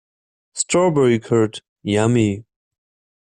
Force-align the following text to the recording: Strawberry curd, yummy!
Strawberry 0.53 1.19
curd, 1.19 1.61
yummy! 1.83 2.43